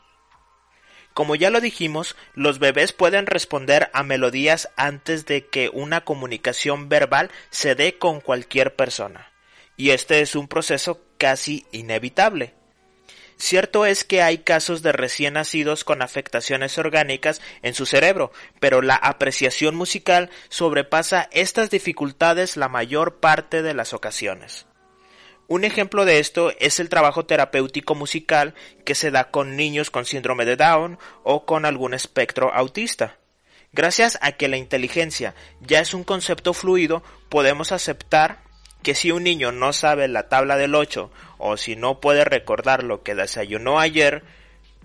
Como 1.13 1.35
ya 1.35 1.49
lo 1.49 1.61
dijimos, 1.61 2.17
los 2.33 2.59
bebés 2.59 2.91
pueden 2.91 3.25
responder 3.25 3.89
a 3.93 4.03
melodías 4.03 4.69
antes 4.75 5.25
de 5.25 5.47
que 5.47 5.69
una 5.69 6.03
comunicación 6.03 6.89
verbal 6.89 7.31
se 7.51 7.75
dé 7.75 7.97
con 7.97 8.19
cualquier 8.19 8.75
persona. 8.75 9.31
Y 9.77 9.91
este 9.91 10.19
es 10.19 10.35
un 10.35 10.49
proceso 10.49 11.05
casi 11.17 11.65
inevitable. 11.71 12.58
Cierto 13.39 13.85
es 13.85 14.03
que 14.03 14.21
hay 14.21 14.39
casos 14.39 14.81
de 14.81 14.91
recién 14.91 15.35
nacidos 15.35 15.85
con 15.85 16.01
afectaciones 16.01 16.77
orgánicas 16.77 17.41
en 17.61 17.73
su 17.73 17.85
cerebro, 17.85 18.33
pero 18.59 18.81
la 18.81 18.95
apreciación 18.95 19.75
musical 19.75 20.29
sobrepasa 20.49 21.29
estas 21.31 21.69
dificultades 21.69 22.57
la 22.57 22.67
mayor 22.67 23.21
parte 23.21 23.61
de 23.61 23.73
las 23.73 23.93
ocasiones. 23.93 24.65
Un 25.47 25.63
ejemplo 25.63 26.03
de 26.03 26.19
esto 26.19 26.51
es 26.59 26.81
el 26.81 26.89
trabajo 26.89 27.25
terapéutico 27.25 27.95
musical 27.95 28.55
que 28.83 28.93
se 28.93 29.09
da 29.09 29.31
con 29.31 29.55
niños 29.55 29.89
con 29.89 30.05
síndrome 30.05 30.43
de 30.43 30.57
Down 30.57 30.99
o 31.23 31.45
con 31.45 31.65
algún 31.65 31.93
espectro 31.93 32.53
autista. 32.53 33.19
Gracias 33.71 34.19
a 34.21 34.33
que 34.33 34.49
la 34.49 34.57
inteligencia 34.57 35.33
ya 35.61 35.79
es 35.79 35.93
un 35.93 36.03
concepto 36.03 36.53
fluido, 36.53 37.03
podemos 37.29 37.71
aceptar 37.71 38.48
que 38.81 38.95
si 38.95 39.11
un 39.11 39.23
niño 39.23 39.51
no 39.51 39.73
sabe 39.73 40.07
la 40.07 40.29
tabla 40.29 40.57
del 40.57 40.75
8 40.75 41.11
o 41.37 41.57
si 41.57 41.75
no 41.75 41.99
puede 41.99 42.23
recordar 42.23 42.83
lo 42.83 43.03
que 43.03 43.15
desayunó 43.15 43.79
ayer, 43.79 44.23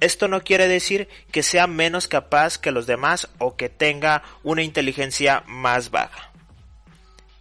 esto 0.01 0.29
no 0.29 0.43
quiere 0.43 0.69
decir 0.69 1.09
que 1.31 1.43
sea 1.43 1.67
menos 1.67 2.09
capaz 2.09 2.59
que 2.59 2.73
los 2.73 2.87
demás 2.87 3.29
o 3.39 3.57
que 3.57 3.69
tenga 3.69 4.23
una 4.43 4.63
inteligencia 4.63 5.45
más 5.47 5.91
baja. 5.91 6.31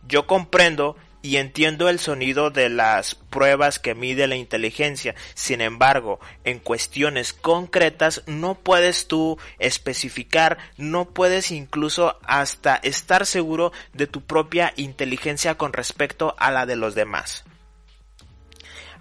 Yo 0.08 0.28
comprendo 0.28 0.96
y 1.24 1.38
entiendo 1.38 1.88
el 1.88 2.00
sonido 2.00 2.52
de 2.52 2.70
las 2.70 3.16
pruebas 3.16 3.80
que 3.80 3.96
mide 3.96 4.28
la 4.28 4.36
inteligencia. 4.36 5.16
Sin 5.34 5.62
embargo, 5.62 6.20
en 6.44 6.60
cuestiones 6.60 7.32
concretas 7.32 8.24
no 8.28 8.56
puedes 8.56 9.08
tú 9.08 9.40
especificar, 9.58 10.58
no 10.78 11.06
puedes 11.06 11.50
incluso 11.50 12.20
hasta 12.24 12.76
estar 12.76 13.26
seguro 13.26 13.72
de 13.94 14.06
tu 14.06 14.22
propia 14.22 14.74
inteligencia 14.76 15.56
con 15.56 15.72
respecto 15.72 16.36
a 16.38 16.52
la 16.52 16.66
de 16.66 16.76
los 16.76 16.94
demás. 16.94 17.46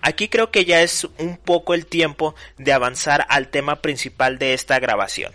Aquí 0.01 0.29
creo 0.29 0.53
que 0.53 0.65
ya 0.65 0.81
es 0.81 1.09
un 1.19 1.37
poco 1.37 1.75
el 1.75 1.87
tiempo 1.87 2.37
de 2.57 2.73
avanzar 2.73 3.27
al 3.31 3.49
tema 3.49 3.83
principal 3.83 4.39
de 4.39 4.55
esta 4.55 4.79
grabación, 4.79 5.33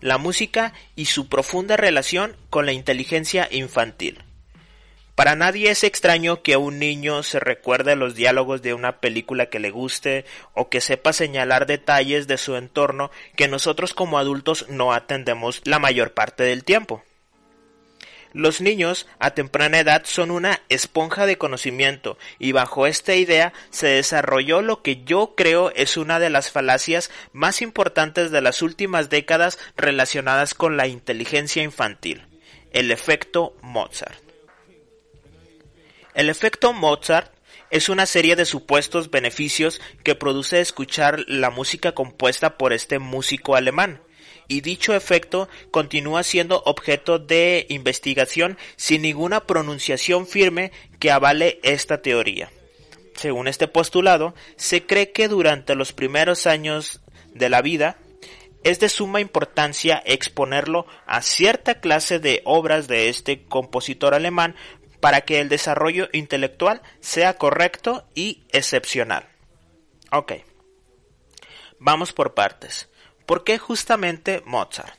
la 0.00 0.16
música 0.16 0.72
y 0.96 1.06
su 1.06 1.28
profunda 1.28 1.76
relación 1.76 2.36
con 2.48 2.64
la 2.64 2.72
inteligencia 2.72 3.48
infantil. 3.50 4.22
Para 5.14 5.36
nadie 5.36 5.70
es 5.70 5.84
extraño 5.84 6.42
que 6.42 6.56
un 6.56 6.78
niño 6.78 7.22
se 7.22 7.38
recuerde 7.38 7.96
los 7.96 8.14
diálogos 8.14 8.62
de 8.62 8.72
una 8.72 9.00
película 9.00 9.46
que 9.46 9.60
le 9.60 9.70
guste 9.70 10.24
o 10.54 10.70
que 10.70 10.80
sepa 10.80 11.12
señalar 11.12 11.66
detalles 11.66 12.26
de 12.26 12.38
su 12.38 12.56
entorno 12.56 13.10
que 13.36 13.46
nosotros 13.46 13.92
como 13.92 14.18
adultos 14.18 14.66
no 14.70 14.94
atendemos 14.94 15.60
la 15.64 15.78
mayor 15.78 16.14
parte 16.14 16.44
del 16.44 16.64
tiempo. 16.64 17.04
Los 18.32 18.62
niños 18.62 19.06
a 19.18 19.32
temprana 19.32 19.80
edad 19.80 20.04
son 20.06 20.30
una 20.30 20.62
esponja 20.70 21.26
de 21.26 21.36
conocimiento 21.36 22.16
y 22.38 22.52
bajo 22.52 22.86
esta 22.86 23.14
idea 23.14 23.52
se 23.68 23.88
desarrolló 23.88 24.62
lo 24.62 24.80
que 24.80 25.04
yo 25.04 25.34
creo 25.36 25.70
es 25.76 25.98
una 25.98 26.18
de 26.20 26.30
las 26.30 26.50
falacias 26.50 27.10
más 27.34 27.60
importantes 27.60 28.30
de 28.30 28.40
las 28.40 28.62
últimas 28.62 29.10
décadas 29.10 29.58
relacionadas 29.76 30.54
con 30.54 30.78
la 30.78 30.86
inteligencia 30.86 31.62
infantil, 31.62 32.26
el 32.72 32.90
efecto 32.90 33.54
Mozart. 33.60 34.31
El 36.14 36.28
efecto 36.28 36.74
Mozart 36.74 37.32
es 37.70 37.88
una 37.88 38.04
serie 38.04 38.36
de 38.36 38.44
supuestos 38.44 39.10
beneficios 39.10 39.80
que 40.04 40.14
produce 40.14 40.60
escuchar 40.60 41.24
la 41.26 41.48
música 41.48 41.92
compuesta 41.92 42.58
por 42.58 42.74
este 42.74 42.98
músico 42.98 43.56
alemán, 43.56 44.02
y 44.46 44.60
dicho 44.60 44.94
efecto 44.94 45.48
continúa 45.70 46.22
siendo 46.22 46.62
objeto 46.66 47.18
de 47.18 47.64
investigación 47.70 48.58
sin 48.76 49.02
ninguna 49.02 49.46
pronunciación 49.46 50.26
firme 50.26 50.70
que 50.98 51.10
avale 51.10 51.60
esta 51.62 52.02
teoría. 52.02 52.50
Según 53.14 53.48
este 53.48 53.66
postulado, 53.66 54.34
se 54.56 54.84
cree 54.84 55.12
que 55.12 55.28
durante 55.28 55.74
los 55.74 55.94
primeros 55.94 56.46
años 56.46 57.00
de 57.32 57.48
la 57.48 57.62
vida 57.62 57.96
es 58.64 58.80
de 58.80 58.88
suma 58.88 59.20
importancia 59.20 60.02
exponerlo 60.04 60.86
a 61.06 61.22
cierta 61.22 61.80
clase 61.80 62.18
de 62.18 62.42
obras 62.44 62.86
de 62.86 63.08
este 63.08 63.44
compositor 63.44 64.14
alemán 64.14 64.54
para 65.02 65.22
que 65.22 65.40
el 65.40 65.48
desarrollo 65.48 66.08
intelectual 66.12 66.80
sea 67.00 67.36
correcto 67.36 68.06
y 68.14 68.44
excepcional. 68.52 69.28
Ok. 70.12 70.34
Vamos 71.80 72.12
por 72.12 72.34
partes. 72.34 72.88
¿Por 73.26 73.42
qué 73.42 73.58
justamente 73.58 74.42
Mozart? 74.46 74.94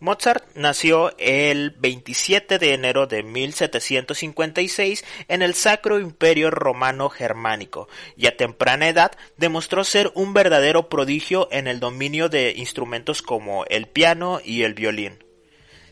Mozart 0.00 0.44
nació 0.56 1.16
el 1.18 1.70
27 1.70 2.58
de 2.58 2.74
enero 2.74 3.06
de 3.06 3.22
1756 3.22 5.04
en 5.28 5.42
el 5.42 5.54
Sacro 5.54 6.00
Imperio 6.00 6.50
Romano 6.50 7.08
Germánico 7.08 7.88
y 8.16 8.26
a 8.26 8.36
temprana 8.36 8.88
edad 8.88 9.12
demostró 9.36 9.84
ser 9.84 10.10
un 10.16 10.34
verdadero 10.34 10.88
prodigio 10.88 11.48
en 11.52 11.68
el 11.68 11.78
dominio 11.78 12.28
de 12.28 12.54
instrumentos 12.56 13.22
como 13.22 13.64
el 13.66 13.86
piano 13.86 14.40
y 14.44 14.64
el 14.64 14.74
violín 14.74 15.27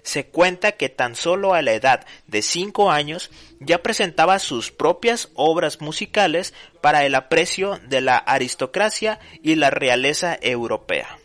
se 0.06 0.26
cuenta 0.26 0.72
que 0.72 0.88
tan 0.88 1.16
solo 1.16 1.52
a 1.52 1.62
la 1.62 1.72
edad 1.72 2.06
de 2.28 2.40
cinco 2.40 2.92
años 2.92 3.28
ya 3.58 3.82
presentaba 3.82 4.38
sus 4.38 4.70
propias 4.70 5.30
obras 5.34 5.80
musicales 5.80 6.54
para 6.80 7.04
el 7.04 7.16
aprecio 7.16 7.80
de 7.88 8.00
la 8.00 8.16
aristocracia 8.16 9.18
y 9.42 9.56
la 9.56 9.70
realeza 9.70 10.38
europea. 10.40 11.18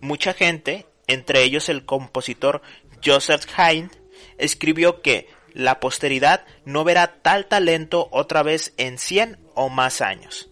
Mucha 0.00 0.32
gente, 0.32 0.86
entre 1.08 1.42
ellos 1.42 1.68
el 1.68 1.84
compositor 1.84 2.62
Joseph 3.04 3.46
Haydn, 3.56 3.90
escribió 4.38 5.02
que 5.02 5.28
la 5.52 5.80
posteridad 5.80 6.46
no 6.64 6.84
verá 6.84 7.20
tal 7.20 7.46
talento 7.46 8.08
otra 8.12 8.44
vez 8.44 8.74
en 8.76 8.96
cien 8.96 9.40
o 9.54 9.70
más 9.70 10.02
años. 10.02 10.50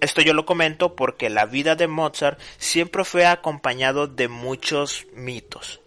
Esto 0.00 0.20
yo 0.20 0.32
lo 0.32 0.46
comento 0.46 0.94
porque 0.94 1.28
la 1.28 1.44
vida 1.44 1.74
de 1.74 1.88
Mozart 1.88 2.38
siempre 2.58 3.02
fue 3.04 3.26
acompañado 3.26 4.06
de 4.06 4.28
muchos 4.28 5.06
mitos 5.12 5.80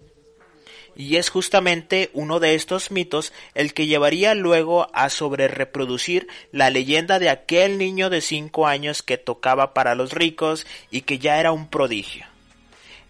y 0.97 1.17
es 1.17 1.29
justamente 1.29 2.09
uno 2.13 2.39
de 2.39 2.55
estos 2.55 2.89
mitos 2.91 3.31
el 3.53 3.73
que 3.73 3.85
llevaría 3.85 4.33
luego 4.33 4.89
a 4.93 5.09
sobrereproducir 5.09 6.27
la 6.51 6.71
leyenda 6.71 7.19
de 7.19 7.29
aquel 7.29 7.77
niño 7.77 8.09
de 8.09 8.19
cinco 8.19 8.65
años 8.65 9.03
que 9.03 9.19
tocaba 9.19 9.75
para 9.75 9.93
los 9.93 10.11
ricos 10.11 10.65
y 10.89 11.01
que 11.01 11.19
ya 11.19 11.39
era 11.39 11.51
un 11.51 11.69
prodigio. 11.69 12.25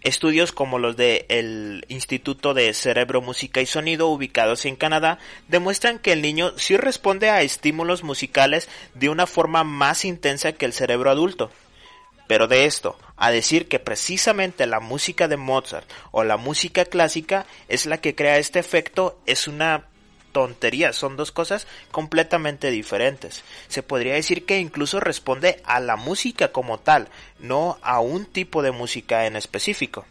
Estudios 0.02 0.52
como 0.52 0.78
los 0.78 0.96
del 0.96 1.84
Instituto 1.88 2.54
de 2.54 2.72
Cerebro, 2.72 3.20
Música 3.20 3.60
y 3.60 3.66
Sonido 3.66 4.08
ubicados 4.08 4.64
en 4.66 4.76
Canadá 4.76 5.18
demuestran 5.48 5.98
que 5.98 6.12
el 6.12 6.22
niño 6.22 6.52
sí 6.56 6.76
responde 6.76 7.30
a 7.30 7.42
estímulos 7.42 8.04
musicales 8.04 8.68
de 8.94 9.08
una 9.08 9.26
forma 9.26 9.64
más 9.64 10.04
intensa 10.04 10.52
que 10.52 10.66
el 10.66 10.72
cerebro 10.72 11.10
adulto. 11.10 11.50
Pero 12.28 12.46
de 12.46 12.66
esto, 12.66 12.96
a 13.16 13.32
decir 13.32 13.66
que 13.66 13.80
precisamente 13.80 14.66
la 14.66 14.78
música 14.78 15.26
de 15.26 15.38
Mozart 15.38 15.90
o 16.12 16.22
la 16.22 16.36
música 16.36 16.84
clásica 16.84 17.46
es 17.66 17.86
la 17.86 18.00
que 18.00 18.14
crea 18.14 18.38
este 18.38 18.60
efecto 18.60 19.18
es 19.26 19.48
una 19.48 19.86
tontería, 20.32 20.92
son 20.92 21.16
dos 21.16 21.32
cosas 21.32 21.66
completamente 21.90 22.70
diferentes. 22.70 23.42
Se 23.68 23.82
podría 23.82 24.14
decir 24.14 24.44
que 24.44 24.58
incluso 24.58 25.00
responde 25.00 25.60
a 25.64 25.80
la 25.80 25.96
música 25.96 26.52
como 26.52 26.78
tal, 26.78 27.08
no 27.38 27.78
a 27.82 28.00
un 28.00 28.26
tipo 28.26 28.62
de 28.62 28.72
música 28.72 29.26
en 29.26 29.34
específico. 29.34 30.04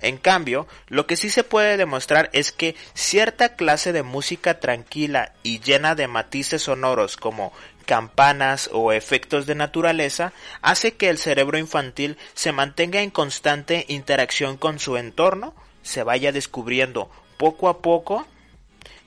En 0.00 0.18
cambio, 0.18 0.66
lo 0.88 1.06
que 1.06 1.16
sí 1.16 1.30
se 1.30 1.42
puede 1.44 1.76
demostrar 1.76 2.28
es 2.32 2.52
que 2.52 2.76
cierta 2.94 3.56
clase 3.56 3.92
de 3.92 4.02
música 4.02 4.60
tranquila 4.60 5.32
y 5.42 5.60
llena 5.60 5.94
de 5.94 6.06
matices 6.06 6.62
sonoros 6.62 7.16
como 7.16 7.52
campanas 7.86 8.68
o 8.72 8.92
efectos 8.92 9.46
de 9.46 9.54
naturaleza 9.54 10.32
hace 10.60 10.94
que 10.94 11.08
el 11.08 11.18
cerebro 11.18 11.56
infantil 11.56 12.18
se 12.34 12.52
mantenga 12.52 13.00
en 13.00 13.10
constante 13.10 13.86
interacción 13.88 14.58
con 14.58 14.78
su 14.78 14.96
entorno, 14.96 15.54
se 15.82 16.02
vaya 16.02 16.32
descubriendo 16.32 17.10
poco 17.38 17.68
a 17.68 17.78
poco 17.78 18.26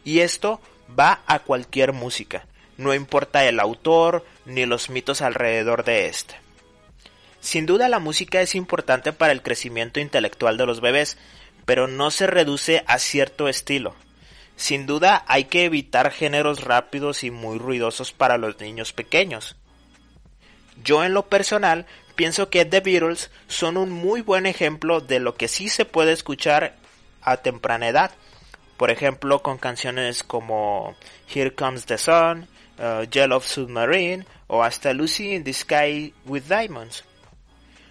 y 0.03 0.19
esto 0.19 0.59
va 0.97 1.21
a 1.27 1.39
cualquier 1.39 1.93
música, 1.93 2.47
no 2.77 2.93
importa 2.93 3.45
el 3.45 3.59
autor 3.59 4.25
ni 4.45 4.65
los 4.65 4.89
mitos 4.89 5.21
alrededor 5.21 5.83
de 5.83 6.07
éste. 6.07 6.35
Sin 7.41 7.65
duda 7.65 7.89
la 7.89 7.99
música 7.99 8.41
es 8.41 8.55
importante 8.55 9.13
para 9.13 9.31
el 9.31 9.41
crecimiento 9.41 9.99
intelectual 9.99 10.57
de 10.57 10.65
los 10.65 10.81
bebés, 10.81 11.17
pero 11.65 11.87
no 11.87 12.11
se 12.11 12.27
reduce 12.27 12.83
a 12.87 12.99
cierto 12.99 13.47
estilo. 13.47 13.95
Sin 14.59 14.85
duda 14.85 15.23
hay 15.25 15.45
que 15.45 15.63
evitar 15.63 16.11
géneros 16.11 16.65
rápidos 16.65 17.23
y 17.23 17.31
muy 17.31 17.57
ruidosos 17.57 18.11
para 18.11 18.37
los 18.37 18.59
niños 18.59 18.91
pequeños. 18.91 19.55
Yo 20.83 21.05
en 21.05 21.13
lo 21.13 21.27
personal 21.27 21.85
pienso 22.15 22.49
que 22.49 22.65
The 22.65 22.81
Beatles 22.81 23.31
son 23.47 23.77
un 23.77 23.89
muy 23.89 24.19
buen 24.19 24.45
ejemplo 24.45 24.99
de 24.99 25.21
lo 25.21 25.35
que 25.35 25.47
sí 25.47 25.69
se 25.69 25.85
puede 25.85 26.11
escuchar 26.11 26.75
a 27.21 27.37
temprana 27.37 27.87
edad. 27.87 28.11
Por 28.75 28.91
ejemplo, 28.91 29.41
con 29.41 29.59
canciones 29.59 30.23
como 30.23 30.93
Here 31.33 31.55
Comes 31.55 31.85
the 31.85 31.97
Sun, 31.97 32.49
uh, 32.79 33.03
Yellow 33.09 33.39
Submarine 33.39 34.25
o 34.47 34.61
hasta 34.61 34.91
Lucy 34.91 35.35
in 35.35 35.45
the 35.45 35.53
Sky 35.53 36.13
with 36.25 36.43
Diamonds. 36.49 37.05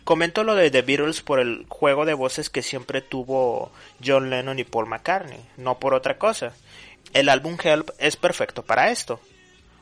Comento 0.08 0.42
lo 0.42 0.54
de 0.54 0.70
The 0.70 0.80
Beatles 0.80 1.20
por 1.20 1.38
el 1.38 1.66
juego 1.68 2.06
de 2.06 2.14
voces 2.14 2.48
que 2.48 2.62
siempre 2.62 3.02
tuvo 3.02 3.70
John 4.02 4.30
Lennon 4.30 4.58
y 4.58 4.64
Paul 4.64 4.86
McCartney, 4.86 5.38
no 5.58 5.78
por 5.78 5.92
otra 5.92 6.16
cosa. 6.16 6.54
El 7.12 7.28
álbum 7.28 7.58
Help 7.62 7.90
es 7.98 8.16
perfecto 8.16 8.62
para 8.62 8.90
esto. 8.90 9.20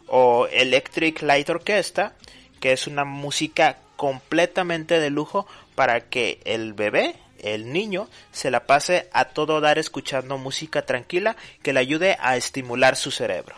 O 0.09 0.49
Electric 0.51 1.23
Light 1.23 1.49
Orchestra, 1.49 2.17
que 2.59 2.73
es 2.73 2.89
una 2.89 3.05
música 3.05 3.79
completamente 3.95 4.99
de 4.99 5.11
lujo 5.11 5.47
para 5.77 6.01
que 6.01 6.41
el 6.45 6.73
bebé, 6.73 7.15
el 7.39 7.73
niño, 7.73 8.09
se 8.33 8.51
la 8.51 8.67
pase 8.67 9.09
a 9.13 9.27
todo 9.27 9.61
dar 9.61 9.79
escuchando 9.79 10.39
música 10.39 10.85
tranquila 10.85 11.37
que 11.63 11.73
le 11.73 11.79
ayude 11.79 12.17
a 12.19 12.37
estimular 12.37 12.97
su 12.97 13.13
cerebro. 13.13 13.55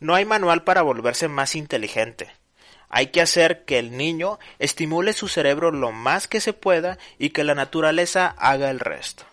No 0.00 0.16
hay 0.16 0.24
manual 0.24 0.64
para 0.64 0.82
volverse 0.82 1.28
más 1.28 1.54
inteligente 1.54 2.41
hay 2.92 3.06
que 3.06 3.22
hacer 3.22 3.64
que 3.64 3.78
el 3.78 3.96
niño 3.96 4.38
estimule 4.58 5.14
su 5.14 5.26
cerebro 5.26 5.70
lo 5.72 5.92
más 5.92 6.28
que 6.28 6.40
se 6.40 6.52
pueda 6.52 6.98
y 7.18 7.30
que 7.30 7.42
la 7.42 7.54
naturaleza 7.54 8.34
haga 8.38 8.70
el 8.70 8.80
resto. 8.80 9.24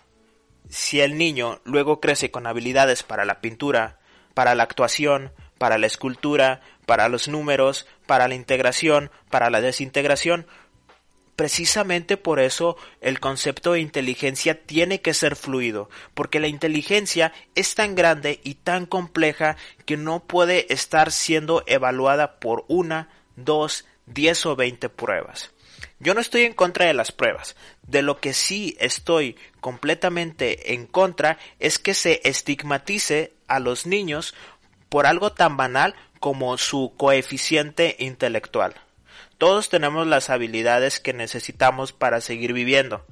Si 0.70 1.00
el 1.00 1.18
niño 1.18 1.60
luego 1.64 2.00
crece 2.00 2.30
con 2.30 2.46
habilidades 2.46 3.02
para 3.02 3.26
la 3.26 3.42
pintura, 3.42 3.98
para 4.32 4.54
la 4.54 4.62
actuación, 4.62 5.30
para 5.58 5.76
la 5.76 5.86
escultura, 5.86 6.62
para 6.86 7.10
los 7.10 7.28
números, 7.28 7.86
para 8.06 8.28
la 8.28 8.34
integración, 8.34 9.10
para 9.28 9.50
la 9.50 9.60
desintegración, 9.60 10.46
precisamente 11.36 12.16
por 12.16 12.40
eso 12.40 12.78
el 13.02 13.20
concepto 13.20 13.72
de 13.72 13.80
inteligencia 13.80 14.64
tiene 14.64 15.02
que 15.02 15.12
ser 15.12 15.36
fluido, 15.36 15.90
porque 16.14 16.40
la 16.40 16.48
inteligencia 16.48 17.34
es 17.54 17.74
tan 17.74 17.94
grande 17.94 18.40
y 18.42 18.54
tan 18.54 18.86
compleja 18.86 19.56
que 19.84 19.98
no 19.98 20.20
puede 20.20 20.72
estar 20.72 21.12
siendo 21.12 21.62
evaluada 21.66 22.40
por 22.40 22.64
una, 22.68 23.10
dos, 23.44 23.86
diez 24.06 24.44
o 24.46 24.56
veinte 24.56 24.88
pruebas. 24.88 25.52
Yo 25.98 26.14
no 26.14 26.20
estoy 26.20 26.42
en 26.42 26.54
contra 26.54 26.86
de 26.86 26.94
las 26.94 27.12
pruebas. 27.12 27.56
De 27.86 28.02
lo 28.02 28.20
que 28.20 28.32
sí 28.32 28.76
estoy 28.80 29.36
completamente 29.60 30.74
en 30.74 30.86
contra 30.86 31.38
es 31.58 31.78
que 31.78 31.94
se 31.94 32.20
estigmatice 32.24 33.34
a 33.48 33.60
los 33.60 33.86
niños 33.86 34.34
por 34.88 35.06
algo 35.06 35.32
tan 35.32 35.56
banal 35.56 35.94
como 36.18 36.56
su 36.58 36.94
coeficiente 36.96 37.96
intelectual. 37.98 38.74
Todos 39.38 39.70
tenemos 39.70 40.06
las 40.06 40.28
habilidades 40.28 41.00
que 41.00 41.14
necesitamos 41.14 41.92
para 41.92 42.20
seguir 42.20 42.52
viviendo. 42.52 43.06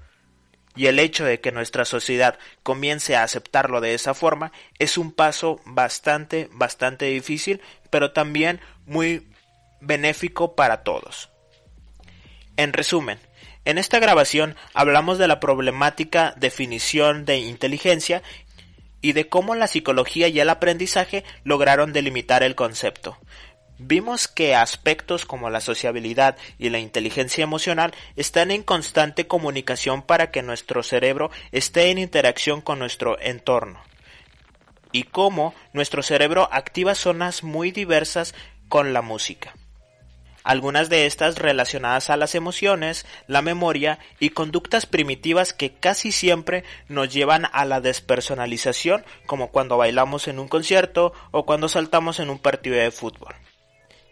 Y 0.76 0.87
el 0.87 0.98
hecho 0.98 1.24
de 1.24 1.40
que 1.40 1.52
nuestra 1.52 1.85
sociedad 1.85 2.38
comience 2.62 3.16
a 3.16 3.22
aceptarlo 3.22 3.81
de 3.81 3.94
esa 3.94 4.14
forma 4.14 4.52
es 4.79 4.96
un 4.96 5.11
paso 5.11 5.61
bastante, 5.64 6.48
bastante 6.52 7.07
difícil, 7.07 7.61
pero 7.90 8.12
también 8.12 8.61
muy 8.87 9.26
benéfico 9.80 10.54
para 10.54 10.82
todos. 10.82 11.30
En 12.56 12.72
resumen, 12.72 13.18
en 13.64 13.78
esta 13.78 13.98
grabación 13.98 14.56
hablamos 14.72 15.18
de 15.18 15.28
la 15.28 15.40
problemática 15.40 16.34
definición 16.38 17.24
de 17.24 17.38
inteligencia 17.38 18.22
y 19.00 19.12
de 19.12 19.28
cómo 19.28 19.54
la 19.54 19.66
psicología 19.66 20.28
y 20.28 20.40
el 20.40 20.48
aprendizaje 20.48 21.22
lograron 21.44 21.92
delimitar 21.92 22.42
el 22.42 22.54
concepto. 22.54 23.18
Vimos 23.78 24.26
que 24.26 24.56
aspectos 24.56 25.24
como 25.24 25.50
la 25.50 25.60
sociabilidad 25.60 26.36
y 26.58 26.70
la 26.70 26.80
inteligencia 26.80 27.44
emocional 27.44 27.94
están 28.16 28.50
en 28.50 28.64
constante 28.64 29.26
comunicación 29.26 30.02
para 30.02 30.32
que 30.32 30.42
nuestro 30.42 30.82
cerebro 30.82 31.30
esté 31.52 31.90
en 31.90 31.98
interacción 31.98 32.60
con 32.60 32.80
nuestro 32.80 33.20
entorno 33.20 33.80
y 34.90 35.04
cómo 35.04 35.54
nuestro 35.72 36.02
cerebro 36.02 36.48
activa 36.50 36.94
zonas 36.94 37.44
muy 37.44 37.70
diversas 37.70 38.34
con 38.68 38.92
la 38.92 39.02
música 39.02 39.54
algunas 40.44 40.88
de 40.88 41.07
estas 41.07 41.38
relacionadas 41.38 42.11
a 42.11 42.16
las 42.16 42.35
emociones, 42.35 43.07
la 43.27 43.42
memoria 43.42 43.98
y 44.18 44.31
conductas 44.31 44.87
primitivas 44.87 45.53
que 45.53 45.72
casi 45.72 46.12
siempre 46.12 46.64
nos 46.88 47.12
llevan 47.12 47.46
a 47.53 47.64
la 47.64 47.81
despersonalización, 47.81 49.05
como 49.27 49.51
cuando 49.51 49.77
bailamos 49.77 50.29
en 50.29 50.38
un 50.38 50.48
concierto 50.48 51.12
o 51.31 51.44
cuando 51.44 51.68
saltamos 51.68 52.20
en 52.20 52.31
un 52.31 52.38
partido 52.38 52.77
de 52.77 52.90
fútbol. 52.90 53.35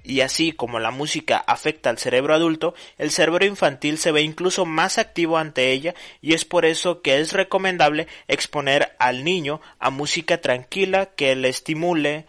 Y 0.06 0.20
así 0.20 0.52
como 0.52 0.78
la 0.78 0.92
música 0.92 1.36
afecta 1.36 1.90
al 1.90 1.98
cerebro 1.98 2.32
adulto, 2.32 2.74
el 2.96 3.10
cerebro 3.10 3.44
infantil 3.44 3.98
se 3.98 4.12
ve 4.12 4.22
incluso 4.22 4.64
más 4.64 4.98
activo 4.98 5.36
ante 5.36 5.72
ella 5.72 5.96
y 6.20 6.34
es 6.34 6.44
por 6.44 6.64
eso 6.64 7.02
que 7.02 7.18
es 7.18 7.32
recomendable 7.32 8.06
exponer 8.28 8.94
al 9.00 9.24
niño 9.24 9.60
a 9.80 9.90
música 9.90 10.40
tranquila 10.40 11.06
que 11.06 11.34
le 11.34 11.48
estimule, 11.48 12.26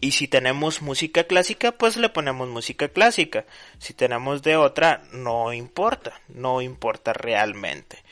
y 0.00 0.12
si 0.12 0.28
tenemos 0.28 0.80
música 0.80 1.24
clásica, 1.24 1.72
pues 1.72 1.96
le 1.96 2.08
ponemos 2.08 2.48
música 2.48 2.88
clásica. 2.88 3.44
Si 3.78 3.92
tenemos 3.92 4.42
de 4.42 4.56
otra, 4.56 5.02
no 5.12 5.52
importa, 5.52 6.20
no 6.28 6.62
importa 6.62 7.12
realmente. 7.12 8.02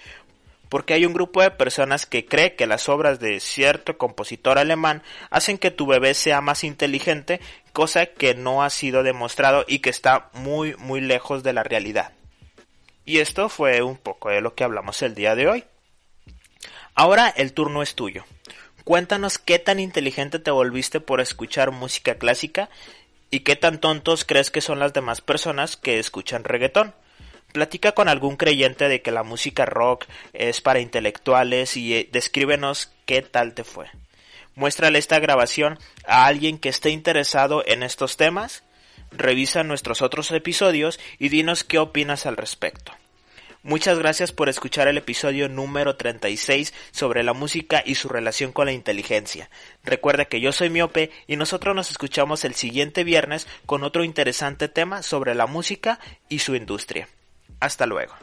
Porque 0.68 0.92
hay 0.92 1.06
un 1.06 1.14
grupo 1.14 1.40
de 1.40 1.50
personas 1.50 2.04
que 2.04 2.26
cree 2.26 2.54
que 2.54 2.66
las 2.66 2.90
obras 2.90 3.20
de 3.20 3.40
cierto 3.40 3.96
compositor 3.96 4.58
alemán 4.58 5.02
hacen 5.30 5.56
que 5.56 5.70
tu 5.70 5.86
bebé 5.86 6.12
sea 6.12 6.42
más 6.42 6.62
inteligente, 6.62 7.40
cosa 7.72 8.04
que 8.04 8.34
no 8.34 8.62
ha 8.62 8.68
sido 8.68 9.02
demostrado 9.02 9.64
y 9.66 9.78
que 9.78 9.88
está 9.88 10.28
muy 10.34 10.76
muy 10.76 11.00
lejos 11.00 11.42
de 11.42 11.54
la 11.54 11.62
realidad. 11.62 12.12
Y 13.06 13.20
esto 13.20 13.48
fue 13.48 13.80
un 13.80 13.96
poco 13.96 14.28
de 14.28 14.42
lo 14.42 14.54
que 14.54 14.64
hablamos 14.64 15.00
el 15.00 15.14
día 15.14 15.34
de 15.34 15.48
hoy. 15.48 15.64
Ahora 16.94 17.32
el 17.34 17.54
turno 17.54 17.80
es 17.80 17.94
tuyo. 17.94 18.24
Cuéntanos 18.88 19.36
qué 19.36 19.58
tan 19.58 19.80
inteligente 19.80 20.38
te 20.38 20.50
volviste 20.50 20.98
por 20.98 21.20
escuchar 21.20 21.72
música 21.72 22.14
clásica 22.14 22.70
y 23.30 23.40
qué 23.40 23.54
tan 23.54 23.80
tontos 23.82 24.24
crees 24.24 24.50
que 24.50 24.62
son 24.62 24.78
las 24.78 24.94
demás 24.94 25.20
personas 25.20 25.76
que 25.76 25.98
escuchan 25.98 26.42
reggaetón. 26.42 26.94
Platica 27.52 27.92
con 27.92 28.08
algún 28.08 28.38
creyente 28.38 28.88
de 28.88 29.02
que 29.02 29.10
la 29.10 29.24
música 29.24 29.66
rock 29.66 30.06
es 30.32 30.62
para 30.62 30.80
intelectuales 30.80 31.76
y 31.76 31.96
eh, 31.96 32.08
descríbenos 32.10 32.90
qué 33.04 33.20
tal 33.20 33.52
te 33.52 33.62
fue. 33.62 33.90
Muéstrale 34.54 34.98
esta 34.98 35.18
grabación 35.18 35.78
a 36.06 36.24
alguien 36.24 36.56
que 36.56 36.70
esté 36.70 36.88
interesado 36.88 37.62
en 37.66 37.82
estos 37.82 38.16
temas, 38.16 38.64
revisa 39.10 39.64
nuestros 39.64 40.00
otros 40.00 40.30
episodios 40.30 40.98
y 41.18 41.28
dinos 41.28 41.62
qué 41.62 41.78
opinas 41.78 42.24
al 42.24 42.38
respecto. 42.38 42.92
Muchas 43.62 43.98
gracias 43.98 44.30
por 44.30 44.48
escuchar 44.48 44.86
el 44.86 44.98
episodio 44.98 45.48
número 45.48 45.96
36 45.96 46.72
sobre 46.92 47.24
la 47.24 47.32
música 47.32 47.82
y 47.84 47.96
su 47.96 48.08
relación 48.08 48.52
con 48.52 48.66
la 48.66 48.72
inteligencia. 48.72 49.50
Recuerda 49.82 50.26
que 50.26 50.40
yo 50.40 50.52
soy 50.52 50.70
Miope 50.70 51.10
y 51.26 51.36
nosotros 51.36 51.74
nos 51.74 51.90
escuchamos 51.90 52.44
el 52.44 52.54
siguiente 52.54 53.02
viernes 53.02 53.48
con 53.66 53.82
otro 53.82 54.04
interesante 54.04 54.68
tema 54.68 55.02
sobre 55.02 55.34
la 55.34 55.46
música 55.46 55.98
y 56.28 56.38
su 56.38 56.54
industria. 56.54 57.08
Hasta 57.60 57.86
luego. 57.86 58.14